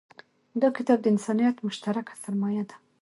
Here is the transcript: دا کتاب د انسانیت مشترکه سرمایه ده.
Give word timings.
دا 0.61 0.67
کتاب 0.77 0.99
د 1.01 1.05
انسانیت 1.13 1.55
مشترکه 1.67 2.13
سرمایه 2.23 2.63
ده. 2.69 2.75